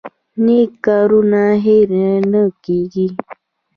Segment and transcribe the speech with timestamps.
[0.43, 1.89] نیک کارونه هیر
[2.31, 3.07] نه کیږي